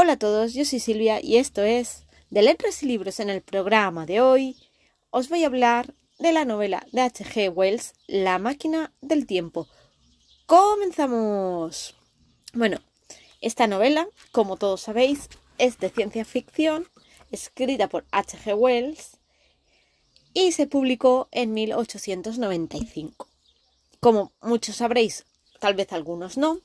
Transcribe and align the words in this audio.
Hola 0.00 0.12
a 0.12 0.16
todos, 0.16 0.54
yo 0.54 0.64
soy 0.64 0.78
Silvia 0.78 1.18
y 1.20 1.38
esto 1.38 1.64
es 1.64 2.04
de 2.30 2.42
Letras 2.42 2.84
y 2.84 2.86
Libros 2.86 3.18
en 3.18 3.30
el 3.30 3.42
programa 3.42 4.06
de 4.06 4.20
hoy. 4.20 4.54
Os 5.10 5.28
voy 5.28 5.42
a 5.42 5.48
hablar 5.48 5.92
de 6.20 6.30
la 6.30 6.44
novela 6.44 6.86
de 6.92 7.00
H.G. 7.00 7.52
Wells, 7.52 7.94
La 8.06 8.38
máquina 8.38 8.92
del 9.00 9.26
tiempo. 9.26 9.66
¡Comenzamos! 10.46 11.96
Bueno, 12.52 12.78
esta 13.40 13.66
novela, 13.66 14.06
como 14.30 14.56
todos 14.56 14.82
sabéis, 14.82 15.30
es 15.58 15.80
de 15.80 15.90
ciencia 15.90 16.24
ficción, 16.24 16.86
escrita 17.32 17.88
por 17.88 18.04
H.G. 18.12 18.54
Wells 18.54 19.18
y 20.32 20.52
se 20.52 20.68
publicó 20.68 21.26
en 21.32 21.54
1895. 21.54 23.26
Como 23.98 24.30
muchos 24.42 24.76
sabréis, 24.76 25.26
tal 25.58 25.74
vez 25.74 25.92
algunos 25.92 26.38
no, 26.38 26.60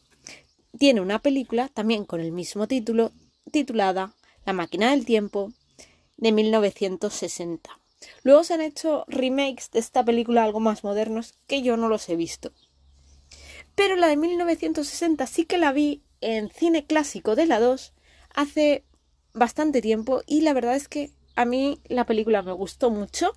tiene 0.77 1.01
una 1.01 1.17
película 1.17 1.67
también 1.67 2.05
con 2.05 2.19
el 2.19 2.31
mismo 2.31 2.67
título 2.67 3.11
titulada 3.51 4.13
La 4.45 4.53
máquina 4.53 4.91
del 4.91 5.05
tiempo 5.05 5.51
de 6.17 6.31
1960. 6.31 7.69
Luego 8.23 8.43
se 8.43 8.53
han 8.53 8.61
hecho 8.61 9.05
remakes 9.07 9.71
de 9.71 9.79
esta 9.79 10.03
película 10.03 10.43
algo 10.43 10.59
más 10.59 10.83
modernos 10.83 11.35
que 11.47 11.61
yo 11.61 11.77
no 11.77 11.89
los 11.89 12.07
he 12.09 12.15
visto. 12.15 12.51
Pero 13.75 13.95
la 13.95 14.07
de 14.07 14.17
1960 14.17 15.25
sí 15.27 15.45
que 15.45 15.57
la 15.57 15.71
vi 15.71 16.03
en 16.21 16.49
cine 16.49 16.85
clásico 16.85 17.35
de 17.35 17.45
la 17.45 17.59
2 17.59 17.93
hace 18.33 18.83
bastante 19.33 19.81
tiempo 19.81 20.21
y 20.25 20.41
la 20.41 20.53
verdad 20.53 20.75
es 20.75 20.87
que 20.87 21.11
a 21.35 21.45
mí 21.45 21.79
la 21.85 22.05
película 22.05 22.41
me 22.43 22.51
gustó 22.51 22.91
mucho 22.91 23.33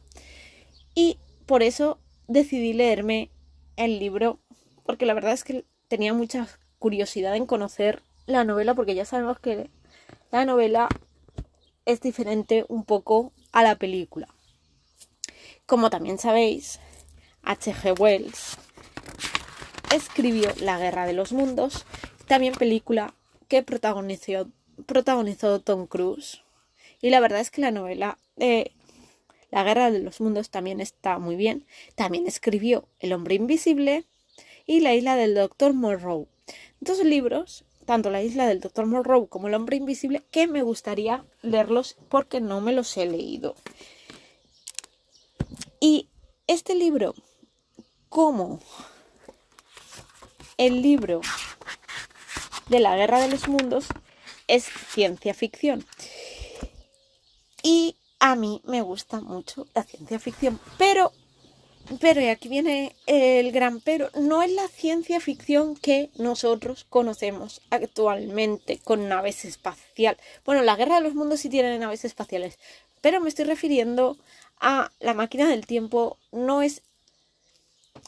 y 0.95 1.19
por 1.47 1.63
eso 1.63 1.99
decidí 2.29 2.75
leerme 2.75 3.31
el 3.77 3.99
libro 3.99 4.39
porque 4.85 5.07
la 5.07 5.15
verdad 5.15 5.33
es 5.33 5.45
que 5.45 5.65
tenía 5.89 6.13
mucha 6.13 6.49
curiosidad 6.79 7.35
en 7.35 7.47
conocer 7.47 8.03
la 8.27 8.45
novela 8.45 8.75
porque 8.75 8.95
ya 8.95 9.05
sabemos 9.05 9.39
que 9.39 9.71
la 10.31 10.45
novela 10.45 10.89
es 11.85 12.01
diferente 12.01 12.65
un 12.69 12.85
poco 12.85 13.33
a 13.53 13.63
la 13.63 13.77
película. 13.77 14.29
Como 15.67 15.91
también 15.91 16.19
sabéis, 16.19 16.81
H.G. 17.43 17.99
Wells 17.99 18.59
escribió 19.95 20.53
La 20.61 20.79
Guerra 20.79 21.07
de 21.07 21.13
los 21.13 21.33
Mundos, 21.33 21.87
también 22.27 22.55
película 22.55 23.15
que 23.49 23.63
protagonizó, 23.63 24.51
protagonizó 24.87 25.61
Tom 25.61 25.87
Cruise. 25.87 26.43
Y 27.01 27.11
la 27.11 27.21
verdad 27.21 27.41
es 27.41 27.51
que 27.51 27.61
la 27.61 27.71
novela 27.71 28.19
de 28.37 28.73
La 29.51 29.63
Guerra 29.63 29.91
de 29.91 30.01
los 30.01 30.21
Mundos 30.21 30.51
también 30.51 30.81
está 30.81 31.19
muy 31.19 31.37
bien. 31.37 31.67
También 31.95 32.27
escribió 32.27 32.89
El 32.99 33.13
Hombre 33.13 33.37
Invisible 33.37 34.05
y 34.67 34.81
La 34.81 34.95
Isla 34.95 35.17
del 35.17 35.35
Doctor 35.35 35.73
Monroe. 35.73 36.27
Dos 36.81 37.03
libros 37.05 37.65
tanto 37.87 38.11
la 38.11 38.23
isla 38.23 38.47
del 38.47 38.61
Dr. 38.61 38.85
Monroe 38.85 39.29
como 39.29 39.49
el 39.49 39.55
hombre 39.55 39.77
invisible, 39.77 40.23
que 40.31 40.47
me 40.47 40.63
gustaría 40.63 41.25
leerlos 41.43 41.97
porque 42.09 42.41
no 42.41 42.61
me 42.61 42.73
los 42.73 42.95
he 42.97 43.07
leído. 43.07 43.55
Y 45.81 46.09
este 46.47 46.75
libro, 46.75 47.15
como 48.09 48.61
el 50.59 50.83
libro 50.83 51.21
de 52.69 52.81
la 52.81 52.97
Guerra 52.97 53.21
de 53.21 53.29
los 53.29 53.49
Mundos, 53.49 53.87
es 54.49 54.65
ciencia 54.65 55.33
ficción. 55.33 55.87
Y 57.63 57.97
a 58.19 58.35
mí 58.37 58.63
me 58.65 58.83
gusta 58.83 59.21
mucho 59.21 59.67
la 59.75 59.85
ciencia 59.85 60.19
ficción, 60.19 60.59
pero 60.79 61.13
pero, 62.01 62.21
y 62.21 62.29
aquí 62.29 62.49
viene 62.49 62.95
el 63.07 63.53
gran 63.53 63.81
pero, 63.81 64.11
no 64.15 64.43
es 64.43 64.51
la 64.53 64.67
ciencia 64.69 65.21
ficción 65.21 65.77
que 65.77 66.11
nosotros 66.17 66.85
conocemos 66.89 67.63
actualmente 67.71 68.79
con 68.79 69.09
naves 69.09 69.45
espaciales. 69.45 70.21
Bueno, 70.45 70.63
la 70.63 70.77
guerra 70.77 70.97
de 70.97 71.03
los 71.03 71.15
mundos 71.15 71.41
sí 71.41 71.49
tiene 71.49 71.79
naves 71.79 72.05
espaciales, 72.05 72.59
pero 73.01 73.21
me 73.21 73.29
estoy 73.29 73.45
refiriendo 73.45 74.19
a 74.59 74.91
la 75.01 75.15
máquina 75.15 75.49
del 75.49 75.67
tiempo, 75.67 76.19
no 76.33 76.63
es 76.63 76.83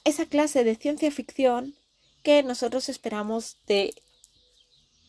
esa 0.04 0.26
clase 0.26 0.64
de 0.64 0.74
ciencia 0.74 1.10
ficción 1.10 1.74
que 2.22 2.42
nosotros 2.42 2.88
esperamos 2.88 3.58
de 3.66 3.94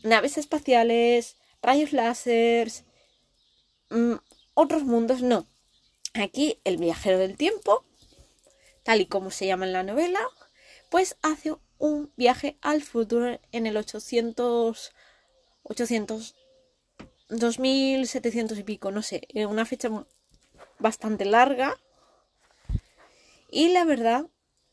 naves 0.04 0.38
espaciales, 0.38 1.38
rayos 1.62 1.92
láseres, 1.92 2.84
mm, 3.90 4.14
otros 4.54 4.84
mundos, 4.84 5.22
no. 5.22 5.48
Aquí 6.14 6.60
el 6.64 6.78
viajero 6.78 7.18
del 7.18 7.38
tiempo 7.38 7.86
tal 8.90 9.02
y 9.02 9.06
como 9.06 9.30
se 9.30 9.46
llama 9.46 9.68
en 9.68 9.74
la 9.74 9.84
novela, 9.84 10.20
pues 10.90 11.16
hace 11.22 11.56
un 11.78 12.12
viaje 12.18 12.58
al 12.60 12.82
futuro 12.82 13.40
en 13.52 13.68
el 13.68 13.78
800, 13.78 14.96
800, 15.62 16.36
2700 17.30 18.58
y 18.58 18.64
pico, 18.64 18.90
no 18.90 19.04
sé, 19.04 19.28
en 19.28 19.48
una 19.48 19.66
fecha 19.66 19.92
bastante 20.80 21.26
larga. 21.26 21.80
Y 23.52 23.70
la 23.70 23.86
verdad 23.86 24.26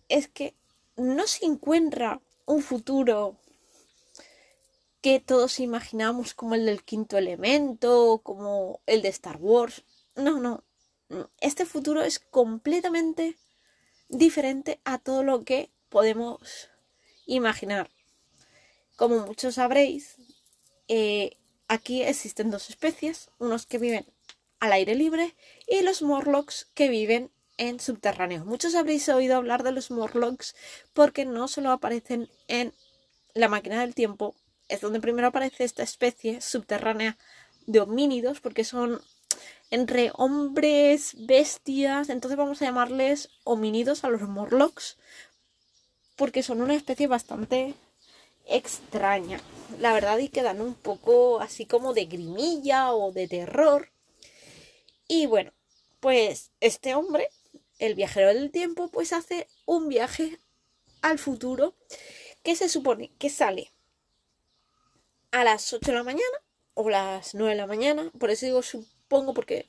es 0.09 0.29
que 0.29 0.55
no 0.97 1.27
se 1.27 1.45
encuentra 1.45 2.23
un 2.47 2.63
futuro 2.63 3.37
que 5.03 5.21
todos 5.21 5.61
imaginamos 5.61 6.33
como 6.33 6.55
el 6.55 6.65
del 6.65 6.85
quinto 6.85 7.19
elemento, 7.19 8.23
como 8.23 8.81
el 8.87 9.03
de 9.03 9.11
Star 9.11 9.37
Wars. 9.37 9.85
No, 10.15 10.41
no. 10.41 10.65
Este 11.43 11.67
futuro 11.67 12.01
es 12.01 12.19
completamente 12.19 13.37
diferente 14.09 14.81
a 14.85 14.99
todo 14.99 15.23
lo 15.23 15.45
que 15.45 15.71
podemos 15.89 16.69
imaginar. 17.27 17.91
Como 18.97 19.27
muchos 19.27 19.57
sabréis, 19.57 20.17
eh, 20.89 21.37
aquí 21.69 22.03
existen 22.03 22.51
dos 22.51 22.71
especies, 22.71 23.31
unos 23.39 23.67
que 23.67 23.79
viven 23.79 24.07
al 24.61 24.73
aire 24.73 24.95
libre 24.95 25.35
y 25.67 25.83
los 25.83 26.03
Morlocks 26.03 26.69
que 26.75 26.89
viven 26.89 27.31
en 27.59 27.81
subterráneos. 27.81 28.47
Muchos 28.47 28.75
habréis 28.75 29.09
oído 29.09 29.37
hablar 29.37 29.63
de 29.63 29.73
los 29.73 29.91
Morlocks 29.91 30.55
porque 30.93 31.25
no 31.25 31.49
solo 31.49 31.71
aparecen 31.71 32.29
en 32.49 32.73
la 33.35 33.49
máquina 33.49 33.81
del 33.81 33.95
tiempo, 33.95 34.35
es 34.69 34.81
donde 34.81 35.01
primero 35.01 35.29
aparece 35.29 35.65
esta 35.65 35.83
especie 35.83 36.41
subterránea 36.41 37.19
de 37.67 37.81
homínidos 37.81 38.41
porque 38.41 38.65
son 38.65 39.01
entre 39.71 40.11
hombres, 40.15 41.15
bestias, 41.27 42.09
entonces 42.09 42.39
vamos 42.39 42.63
a 42.63 42.67
llamarles 42.67 43.31
homínidos 43.45 44.05
a 44.05 44.09
los 44.09 44.23
Morlocks, 44.23 44.97
porque 46.15 46.43
son 46.43 46.63
una 46.63 46.75
especie 46.75 47.07
bastante 47.07 47.75
extraña, 48.47 49.41
la 49.81 49.93
verdad, 49.93 50.19
y 50.19 50.29
quedan 50.29 50.61
un 50.61 50.75
poco 50.75 51.41
así 51.41 51.67
como 51.67 51.95
de 51.95 52.07
grimilla 52.07 52.93
o 52.93 53.13
de 53.13 53.29
terror. 53.29 53.91
Y 55.09 55.27
bueno, 55.27 55.53
pues 56.01 56.51
este 56.61 56.95
hombre, 56.95 57.29
el 57.79 57.95
viajero 57.95 58.29
del 58.29 58.51
tiempo, 58.51 58.89
pues 58.89 59.13
hace 59.13 59.49
un 59.67 59.89
viaje 59.89 60.39
al 61.03 61.19
futuro 61.19 61.75
que 62.43 62.57
se 62.57 62.69
supone 62.69 63.11
que 63.19 63.31
sale 63.31 63.73
a 65.33 65.45
las 65.45 65.73
8 65.73 65.91
de 65.91 65.97
la 65.97 66.05
mañana 66.05 66.39
o 66.75 66.89
las 66.89 67.35
9 67.35 67.51
de 67.51 67.57
la 67.57 67.67
mañana, 67.67 68.11
por 68.19 68.31
eso 68.31 68.47
digo 68.47 68.63
pongo 69.09 69.35
porque 69.35 69.69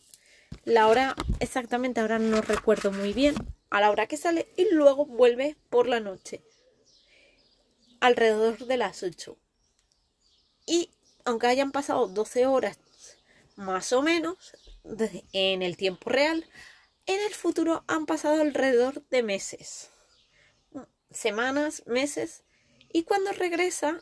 la 0.63 0.87
hora 0.87 1.15
exactamente 1.39 2.01
ahora 2.01 2.19
no 2.19 2.41
recuerdo 2.41 2.91
muy 2.91 3.13
bien, 3.13 3.35
a 3.69 3.81
la 3.81 3.91
hora 3.91 4.07
que 4.07 4.17
sale 4.17 4.47
y 4.55 4.67
luego 4.71 5.05
vuelve 5.05 5.57
por 5.69 5.87
la 5.87 5.99
noche, 5.99 6.43
alrededor 7.99 8.65
de 8.65 8.77
las 8.77 9.03
8. 9.03 9.37
Y 10.65 10.91
aunque 11.25 11.47
hayan 11.47 11.71
pasado 11.71 12.07
12 12.07 12.45
horas 12.45 12.79
más 13.55 13.91
o 13.91 14.01
menos 14.01 14.53
en 15.33 15.61
el 15.61 15.77
tiempo 15.77 16.09
real, 16.09 16.45
en 17.05 17.19
el 17.21 17.33
futuro 17.33 17.83
han 17.87 18.05
pasado 18.05 18.41
alrededor 18.41 19.05
de 19.09 19.23
meses, 19.23 19.89
semanas, 21.11 21.83
meses, 21.85 22.43
y 22.91 23.03
cuando 23.03 23.31
regresa 23.31 24.01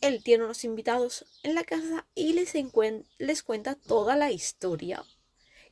él 0.00 0.22
tiene 0.22 0.44
unos 0.44 0.64
invitados 0.64 1.24
en 1.42 1.54
la 1.54 1.64
casa 1.64 2.06
y 2.14 2.32
les, 2.32 2.54
les 3.18 3.42
cuenta 3.42 3.74
toda 3.74 4.16
la 4.16 4.30
historia 4.30 5.04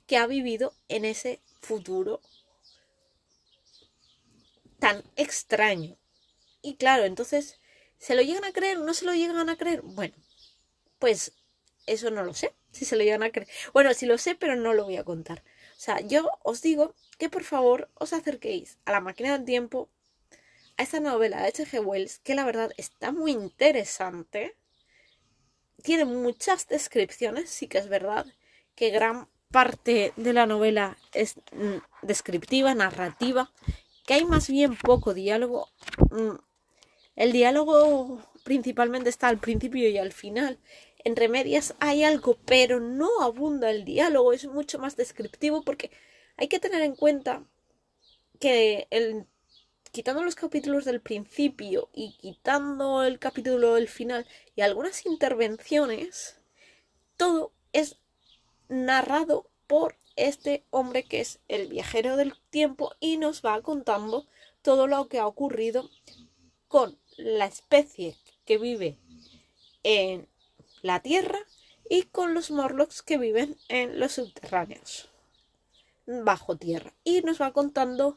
que 0.07 0.17
ha 0.17 0.27
vivido 0.27 0.75
en 0.89 1.05
ese 1.05 1.41
futuro 1.61 2.21
tan 4.79 5.03
extraño. 5.17 5.97
Y 6.63 6.77
claro, 6.77 7.05
entonces, 7.05 7.61
¿se 7.99 8.15
lo 8.15 8.23
llegan 8.23 8.45
a 8.45 8.53
creer? 8.53 8.79
¿No 8.79 8.95
se 8.95 9.05
lo 9.05 9.15
llegan 9.15 9.49
a 9.49 9.57
creer? 9.57 9.83
Bueno, 9.83 10.15
pues 10.99 11.33
eso 11.87 12.11
no 12.11 12.25
lo 12.25 12.35
sé, 12.35 12.55
si 12.73 12.85
se 12.85 12.97
lo 12.97 13.03
llegan 13.05 13.23
a 13.23 13.31
creer. 13.31 13.49
Bueno, 13.73 13.95
sí 13.95 14.07
lo 14.07 14.19
sé, 14.19 14.35
pero 14.35 14.57
no 14.57 14.75
lo 14.75 14.85
voy 14.85 14.97
a 14.97 15.05
contar. 15.05 15.43
O 15.77 15.81
sea, 15.81 16.01
yo 16.01 16.31
os 16.43 16.63
digo 16.63 16.95
que 17.19 17.29
por 17.29 17.45
favor 17.45 17.91
os 17.95 18.13
acerquéis 18.13 18.79
a 18.85 18.93
la 18.93 19.01
máquina 19.01 19.33
del 19.33 19.45
tiempo 19.45 19.89
a 20.77 20.83
esta 20.83 21.01
novela 21.01 21.43
de 21.43 21.49
H.G. 21.49 21.81
Wells, 21.85 22.19
que 22.19 22.35
la 22.35 22.45
verdad 22.45 22.73
está 22.77 23.13
muy 23.13 23.33
interesante. 23.33 24.57
Tiene 25.83 26.05
muchas 26.05 26.69
descripciones, 26.69 27.51
sí 27.51 27.69
que 27.69 27.79
es 27.79 27.89
verdad, 27.89 28.27
que 28.75 28.91
gran 28.91 29.29
parte 29.51 30.13
de 30.17 30.33
la 30.33 30.47
novela 30.47 30.99
es 31.13 31.37
mm, 31.53 31.79
descriptiva, 32.03 32.75
narrativa, 32.75 33.53
que 34.07 34.15
hay 34.15 34.25
más 34.25 34.49
bien 34.49 34.77
poco 34.77 35.15
diálogo. 35.15 35.69
Mm, 36.11 36.37
el 37.17 37.33
diálogo 37.33 38.21
principalmente 38.45 39.09
está 39.09 39.29
al 39.29 39.39
principio 39.39 39.89
y 39.89 39.99
al 39.99 40.13
final. 40.13 40.59
entre 41.05 41.29
medias 41.29 41.75
hay 41.79 42.03
algo, 42.03 42.37
pero 42.47 42.81
no 42.81 43.09
abunda 43.23 43.71
el 43.71 43.85
diálogo, 43.85 44.33
es 44.33 44.47
mucho 44.47 44.79
más 44.81 44.97
descriptivo 44.97 45.63
porque 45.63 45.93
hay 46.37 46.49
que 46.49 46.59
tener 46.59 46.83
en 46.83 46.97
cuenta 46.97 47.45
que 48.41 48.89
el, 48.91 49.27
quitando 49.91 50.23
los 50.23 50.35
capítulos 50.35 50.85
del 50.85 51.01
principio 51.01 51.89
y 51.93 52.17
quitando 52.19 53.03
el 53.03 53.19
capítulo 53.19 53.75
del 53.75 53.89
final 53.89 54.27
y 54.55 54.63
algunas 54.63 55.07
intervenciones, 55.07 56.39
todo 57.17 57.53
es 57.73 57.97
narrado 58.69 59.49
por 59.67 59.97
este 60.17 60.65
hombre 60.71 61.05
que 61.05 61.21
es 61.21 61.41
el 61.49 61.69
viajero 61.69 62.17
del 62.17 62.35
tiempo 62.51 62.95
y 63.01 63.17
nos 63.19 63.43
va 63.43 63.61
contando 63.63 64.27
todo 64.63 64.87
lo 64.87 65.09
que 65.09 65.19
ha 65.19 65.27
ocurrido 65.27 65.91
con 66.69 66.99
la 67.17 67.47
especie 67.47 68.17
que 68.45 68.59
vive 68.59 68.99
en 69.83 70.29
la 70.83 71.01
Tierra 71.01 71.39
y 71.89 72.03
con 72.03 72.35
los 72.35 72.51
Morlocks 72.51 73.03
que 73.03 73.19
viven 73.19 73.57
en 73.69 74.01
los 74.01 74.13
subterráneos, 74.13 75.09
bajo 76.07 76.57
tierra. 76.57 76.93
Y 77.05 77.21
nos 77.23 77.41
va 77.41 77.53
contando 77.53 78.17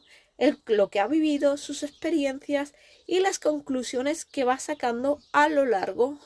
lo 0.66 0.88
que 0.88 1.00
ha 1.00 1.06
vivido, 1.06 1.56
sus 1.56 1.82
experiencias 1.82 2.74
y 3.06 3.20
las 3.20 3.38
conclusiones 3.38 4.24
que 4.24 4.44
va 4.44 4.58
sacando 4.58 5.20
a 5.32 5.48
lo 5.48 5.66
largo 5.66 6.18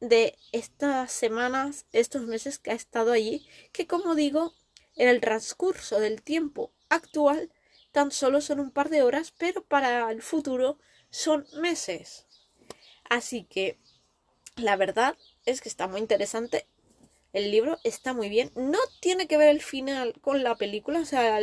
de 0.00 0.36
estas 0.50 1.12
semanas, 1.12 1.86
estos 1.92 2.22
meses 2.22 2.58
que 2.58 2.70
ha 2.70 2.74
estado 2.74 3.12
allí, 3.12 3.46
que 3.72 3.86
como 3.86 4.14
digo, 4.14 4.54
en 4.96 5.08
el 5.08 5.20
transcurso 5.20 6.00
del 6.00 6.22
tiempo 6.22 6.72
actual 6.88 7.50
tan 7.92 8.10
solo 8.10 8.40
son 8.40 8.60
un 8.60 8.70
par 8.70 8.88
de 8.88 9.02
horas, 9.02 9.32
pero 9.38 9.62
para 9.62 10.10
el 10.10 10.22
futuro 10.22 10.78
son 11.10 11.46
meses. 11.60 12.26
Así 13.08 13.44
que 13.44 13.78
la 14.56 14.76
verdad 14.76 15.16
es 15.44 15.60
que 15.60 15.68
está 15.68 15.86
muy 15.86 16.00
interesante. 16.00 16.66
El 17.32 17.50
libro 17.50 17.78
está 17.84 18.12
muy 18.14 18.28
bien. 18.28 18.50
No 18.54 18.78
tiene 19.00 19.26
que 19.26 19.36
ver 19.36 19.48
el 19.48 19.62
final 19.62 20.14
con 20.20 20.42
la 20.42 20.56
película. 20.56 21.00
O 21.00 21.04
sea, 21.04 21.38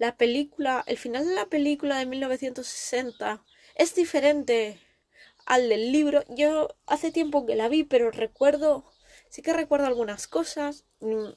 la 0.00 0.16
película, 0.16 0.82
el 0.86 0.96
final 0.96 1.28
de 1.28 1.34
la 1.34 1.44
película 1.44 1.98
de 1.98 2.06
1960 2.06 3.44
es 3.74 3.94
diferente 3.94 4.80
al 5.44 5.68
del 5.68 5.92
libro. 5.92 6.24
Yo 6.30 6.74
hace 6.86 7.12
tiempo 7.12 7.44
que 7.44 7.54
la 7.54 7.68
vi, 7.68 7.84
pero 7.84 8.10
recuerdo, 8.10 8.90
sí 9.28 9.42
que 9.42 9.52
recuerdo 9.52 9.86
algunas 9.86 10.26
cosas. 10.26 10.86
Mm, 11.00 11.32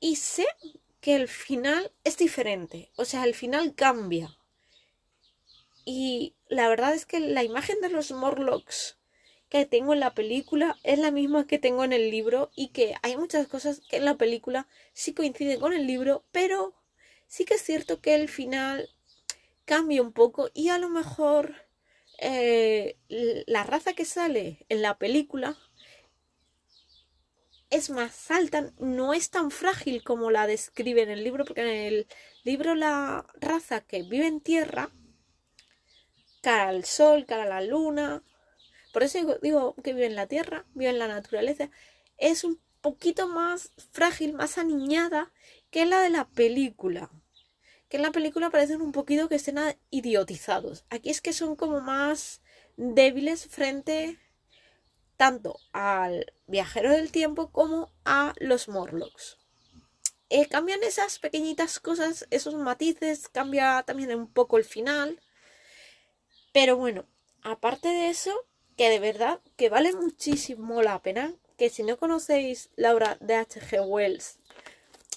y 0.00 0.16
sé 0.16 0.44
que 1.00 1.16
el 1.16 1.28
final 1.28 1.92
es 2.04 2.18
diferente. 2.18 2.92
O 2.96 3.06
sea, 3.06 3.24
el 3.24 3.34
final 3.34 3.74
cambia. 3.74 4.36
Y 5.86 6.34
la 6.48 6.68
verdad 6.68 6.92
es 6.92 7.06
que 7.06 7.20
la 7.20 7.42
imagen 7.42 7.80
de 7.80 7.88
los 7.88 8.10
Morlocks 8.12 8.98
que 9.48 9.64
tengo 9.64 9.94
en 9.94 10.00
la 10.00 10.14
película 10.14 10.76
es 10.82 10.98
la 10.98 11.10
misma 11.10 11.46
que 11.46 11.58
tengo 11.58 11.84
en 11.84 11.94
el 11.94 12.10
libro 12.10 12.50
y 12.54 12.68
que 12.68 12.96
hay 13.00 13.16
muchas 13.16 13.48
cosas 13.48 13.80
que 13.88 13.96
en 13.96 14.04
la 14.04 14.18
película 14.18 14.68
sí 14.92 15.14
coinciden 15.14 15.58
con 15.58 15.72
el 15.72 15.86
libro, 15.86 16.22
pero 16.32 16.74
sí 17.34 17.44
que 17.44 17.54
es 17.54 17.62
cierto 17.62 18.00
que 18.00 18.14
el 18.14 18.28
final 18.28 18.88
cambia 19.64 20.02
un 20.02 20.12
poco 20.12 20.50
y 20.54 20.68
a 20.68 20.78
lo 20.78 20.88
mejor 20.88 21.66
eh, 22.18 22.96
la 23.08 23.64
raza 23.64 23.92
que 23.92 24.04
sale 24.04 24.64
en 24.68 24.82
la 24.82 24.98
película 24.98 25.58
es 27.70 27.90
más 27.90 28.30
alta, 28.30 28.72
no 28.78 29.14
es 29.14 29.30
tan 29.30 29.50
frágil 29.50 30.04
como 30.04 30.30
la 30.30 30.46
describe 30.46 31.02
en 31.02 31.10
el 31.10 31.24
libro, 31.24 31.44
porque 31.44 31.62
en 31.62 31.92
el 31.92 32.06
libro 32.44 32.76
la 32.76 33.26
raza 33.40 33.80
que 33.80 34.04
vive 34.04 34.28
en 34.28 34.40
tierra, 34.40 34.90
cara 36.40 36.68
al 36.68 36.84
sol, 36.84 37.26
cara 37.26 37.42
a 37.42 37.46
la 37.48 37.62
luna, 37.62 38.22
por 38.92 39.02
eso 39.02 39.18
digo, 39.42 39.74
que 39.82 39.92
vive 39.92 40.06
en 40.06 40.14
la 40.14 40.28
tierra, 40.28 40.66
vive 40.74 40.90
en 40.90 41.00
la 41.00 41.08
naturaleza. 41.08 41.68
Es 42.16 42.44
un 42.44 42.60
poquito 42.80 43.26
más 43.26 43.72
frágil, 43.90 44.34
más 44.34 44.56
aniñada 44.56 45.32
que 45.72 45.84
la 45.84 46.00
de 46.00 46.10
la 46.10 46.28
película. 46.28 47.10
Que 47.88 47.96
en 47.98 48.02
la 48.02 48.12
película 48.12 48.50
parecen 48.50 48.80
un 48.80 48.92
poquito 48.92 49.28
que 49.28 49.36
estén 49.36 49.58
idiotizados. 49.90 50.84
Aquí 50.90 51.10
es 51.10 51.20
que 51.20 51.32
son 51.32 51.56
como 51.56 51.80
más 51.80 52.40
débiles 52.76 53.46
frente 53.46 54.18
tanto 55.16 55.60
al 55.72 56.32
viajero 56.46 56.90
del 56.90 57.12
tiempo 57.12 57.50
como 57.50 57.92
a 58.04 58.34
los 58.38 58.68
Morlocks. 58.68 59.38
Eh, 60.30 60.48
cambian 60.48 60.82
esas 60.82 61.18
pequeñitas 61.18 61.78
cosas, 61.78 62.26
esos 62.30 62.54
matices, 62.54 63.28
cambia 63.28 63.84
también 63.86 64.14
un 64.14 64.26
poco 64.26 64.58
el 64.58 64.64
final. 64.64 65.20
Pero 66.52 66.76
bueno, 66.76 67.04
aparte 67.42 67.88
de 67.88 68.08
eso, 68.08 68.32
que 68.76 68.88
de 68.88 68.98
verdad 68.98 69.40
que 69.56 69.68
vale 69.68 69.92
muchísimo 69.92 70.82
la 70.82 71.00
pena, 71.02 71.34
que 71.56 71.70
si 71.70 71.82
no 71.82 71.98
conocéis 71.98 72.70
la 72.74 72.94
obra 72.94 73.16
de 73.20 73.34
H.G. 73.34 73.80
Wells, 73.86 74.38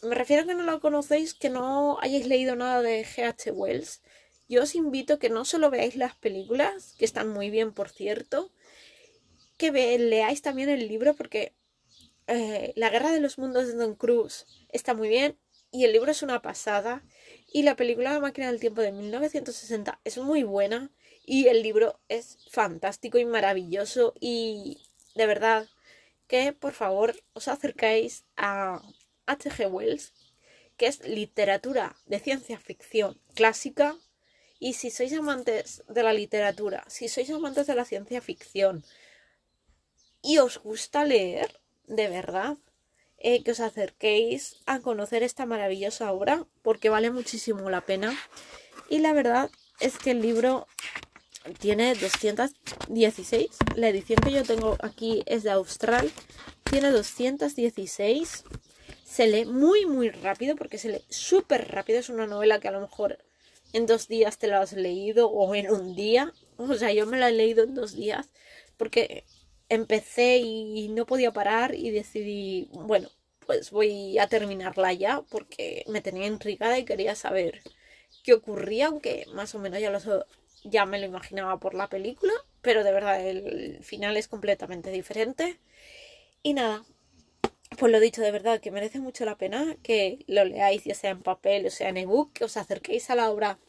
me 0.04 0.16
refiero 0.16 0.44
a 0.44 0.46
que 0.46 0.56
no 0.56 0.64
la 0.64 0.80
conocéis, 0.80 1.34
que 1.34 1.50
no 1.50 2.00
hayáis 2.02 2.28
leído 2.28 2.56
nada 2.56 2.82
de 2.82 3.06
G.H. 3.06 3.52
Wells, 3.52 4.02
yo 4.50 4.64
os 4.64 4.76
invito 4.76 5.20
que 5.20 5.30
no 5.30 5.44
solo 5.46 5.70
veáis 5.70 5.96
las 5.96 6.16
películas, 6.16 6.96
que 6.98 7.06
están 7.06 7.30
muy 7.30 7.50
bien 7.50 7.74
por 7.74 7.90
cierto, 7.90 8.52
que 9.58 9.72
leáis 9.72 10.42
también 10.42 10.70
el 10.70 10.88
libro 10.88 11.16
porque 11.16 11.54
eh, 12.28 12.74
La 12.76 12.90
Guerra 12.90 13.12
de 13.12 13.20
los 13.20 13.38
Mundos 13.38 13.68
de 13.68 13.74
Don 13.74 13.96
Cruz 13.96 14.46
está 14.70 14.94
muy 14.94 15.10
bien 15.10 15.38
y 15.72 15.84
el 15.84 15.94
libro 15.94 16.12
es 16.12 16.22
una 16.22 16.42
pasada. 16.42 17.04
Y 17.52 17.64
la 17.64 17.76
película 17.76 18.14
La 18.14 18.20
Máquina 18.20 18.48
del 18.48 18.60
Tiempo 18.60 18.82
de 18.82 18.92
1960 18.92 20.00
es 20.04 20.18
muy 20.18 20.44
buena 20.44 20.92
y 21.26 21.48
el 21.48 21.62
libro 21.64 22.00
es 22.08 22.38
fantástico 22.50 23.18
y 23.18 23.26
maravilloso. 23.26 24.14
Y 24.20 24.82
de 25.16 25.26
verdad 25.26 25.68
que 26.28 26.54
por 26.54 26.74
favor 26.74 27.16
os 27.34 27.48
acercáis 27.48 28.26
a 28.36 28.82
H.G. 29.28 29.68
Wells, 29.68 30.14
que 30.78 30.88
es 30.88 31.06
literatura 31.08 31.96
de 32.08 32.20
ciencia 32.20 32.60
ficción 32.60 33.20
clásica. 33.36 33.96
Y 34.60 34.74
si 34.74 34.90
sois 34.90 35.14
amantes 35.14 35.84
de 35.88 36.02
la 36.02 36.14
literatura, 36.14 36.84
si 36.88 37.10
sois 37.10 37.30
amantes 37.30 37.68
de 37.68 37.76
la 37.76 37.86
ciencia 37.86 38.22
ficción 38.22 38.84
y 40.24 40.40
os 40.40 40.58
gusta 40.58 41.06
leer, 41.06 41.60
de 41.86 42.08
verdad, 42.10 42.58
eh, 43.20 43.44
que 43.44 43.52
os 43.52 43.60
acerquéis 43.60 44.58
a 44.66 44.80
conocer 44.80 45.24
esta 45.24 45.46
maravillosa 45.46 46.12
obra, 46.12 46.46
porque 46.64 46.90
vale 46.90 47.12
muchísimo 47.12 47.70
la 47.70 47.82
pena. 47.82 48.18
Y 48.90 49.00
la 49.00 49.14
verdad 49.14 49.50
es 49.80 49.98
que 49.98 50.12
el 50.12 50.22
libro 50.22 50.68
tiene 51.60 51.96
216. 51.96 53.50
La 53.76 53.90
edición 53.90 54.20
que 54.22 54.32
yo 54.32 54.44
tengo 54.44 54.78
aquí 54.82 55.24
es 55.26 55.44
de 55.44 55.52
Austral. 55.52 56.12
Tiene 56.70 56.92
216. 56.92 58.44
Se 59.08 59.26
lee 59.26 59.46
muy, 59.46 59.86
muy 59.86 60.10
rápido 60.10 60.58
porque 60.58 60.78
se 60.78 60.90
lee 60.90 61.06
súper 61.08 61.72
rápido. 61.72 61.98
Es 61.98 62.10
una 62.10 62.28
novela 62.28 62.60
que 62.60 62.68
a 62.68 62.72
lo 62.72 62.82
mejor 62.82 63.18
en 63.72 63.86
dos 63.86 64.10
días 64.10 64.38
te 64.38 64.48
la 64.48 64.60
has 64.60 64.74
leído 64.74 65.30
o 65.30 65.56
en 65.56 65.72
un 65.72 65.96
día. 65.96 66.34
O 66.58 66.74
sea, 66.76 66.92
yo 66.92 67.06
me 67.06 67.18
la 67.18 67.30
he 67.30 67.32
leído 67.32 67.64
en 67.64 67.74
dos 67.74 67.96
días 67.96 68.30
porque 68.76 69.24
empecé 69.70 70.40
y 70.40 70.90
no 70.90 71.06
podía 71.06 71.32
parar 71.32 71.74
y 71.74 71.90
decidí, 71.92 72.70
bueno, 72.74 73.10
pues 73.46 73.72
voy 73.72 74.20
a 74.20 74.28
terminarla 74.28 74.92
ya 74.92 75.22
porque 75.30 75.86
me 75.88 76.02
tenía 76.02 76.28
intrigada 76.28 76.78
y 76.78 76.84
quería 76.84 77.16
saber 77.16 77.62
qué 78.24 78.34
ocurría, 78.34 78.88
aunque 78.88 79.26
más 79.34 79.56
o 79.56 79.60
menos 79.60 79.80
ya 79.80 79.90
lo, 79.90 80.00
ya 80.66 80.86
me 80.86 81.00
lo 81.00 81.06
imaginaba 81.06 81.58
por 81.62 81.76
la 81.76 81.88
película, 81.88 82.34
pero 82.62 82.84
de 82.84 82.92
verdad 82.92 83.26
el 83.26 83.82
final 83.84 84.18
es 84.18 84.28
completamente 84.28 84.92
diferente. 84.92 85.60
Y 86.44 86.54
nada, 86.54 86.84
pues 87.78 87.92
lo 87.92 88.00
dicho, 88.00 88.22
de 88.22 88.32
verdad 88.32 88.60
que 88.60 88.72
merece 88.72 89.00
mucho 89.00 89.24
la 89.26 89.38
pena 89.38 89.78
que 89.84 90.26
lo 90.28 90.44
leáis, 90.46 90.84
ya 90.84 90.96
sea 90.96 91.12
en 91.12 91.22
papel 91.22 91.66
o 91.68 91.70
sea 91.70 91.90
en 91.90 91.98
ebook, 91.98 92.34
que 92.34 92.44
os 92.44 92.58
acerquéis 92.58 93.10
a 93.10 93.16
la 93.16 93.30
obra 93.30 93.60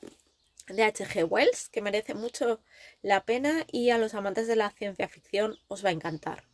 de 0.69 0.83
H.G. 0.83 1.25
Wells, 1.25 1.69
que 1.69 1.83
merece 1.83 2.15
mucho 2.15 2.61
la 3.03 3.25
pena 3.25 3.67
y 3.71 3.91
a 3.91 3.99
los 3.99 4.15
amantes 4.15 4.47
de 4.47 4.57
la 4.57 4.71
ciencia 4.71 5.09
ficción 5.09 5.59
os 5.69 5.85
va 5.85 5.91
a 5.91 5.93
encantar. 5.93 6.45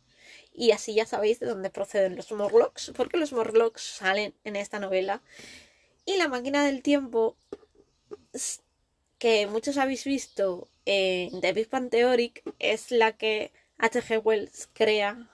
Y 0.53 0.71
así 0.71 0.93
ya 0.95 1.05
sabéis 1.05 1.39
de 1.39 1.47
dónde 1.47 1.69
proceden 1.69 2.15
los 2.15 2.31
Morlocks, 2.31 2.91
porque 2.95 3.17
los 3.17 3.33
Morlocks 3.33 3.81
salen 3.81 4.33
en 4.43 4.55
esta 4.55 4.79
novela. 4.79 5.21
Y 6.05 6.17
la 6.17 6.27
máquina 6.27 6.65
del 6.65 6.81
tiempo 6.81 7.35
que 9.17 9.47
muchos 9.47 9.77
habéis 9.77 10.03
visto 10.03 10.69
en 10.85 11.41
The 11.41 11.53
Big 11.53 11.69
Bang 11.69 11.89
es 12.59 12.91
la 12.91 13.17
que 13.17 13.51
H.G. 13.77 14.19
Wells 14.19 14.69
crea 14.73 15.29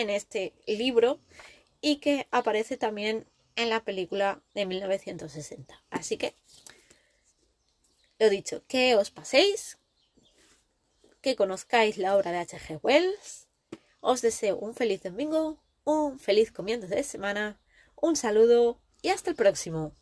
en 0.00 0.10
este 0.10 0.54
libro 0.66 1.20
y 1.80 1.96
que 1.96 2.26
aparece 2.30 2.76
también 2.76 3.26
en 3.56 3.70
la 3.70 3.84
película 3.84 4.40
de 4.54 4.66
1960. 4.66 5.82
Así 5.90 6.16
que, 6.16 6.34
lo 8.18 8.30
dicho, 8.30 8.62
que 8.68 8.94
os 8.94 9.10
paséis, 9.10 9.78
que 11.20 11.36
conozcáis 11.36 11.98
la 11.98 12.16
obra 12.16 12.32
de 12.32 12.38
H.G. 12.38 12.80
Wells. 12.82 13.48
Os 14.00 14.22
deseo 14.22 14.56
un 14.56 14.74
feliz 14.74 15.02
domingo, 15.02 15.58
un 15.84 16.18
feliz 16.20 16.52
comienzo 16.52 16.86
de 16.86 17.02
semana, 17.02 17.60
un 17.96 18.14
saludo 18.14 18.80
y 19.02 19.08
hasta 19.08 19.30
el 19.30 19.36
próximo. 19.36 19.92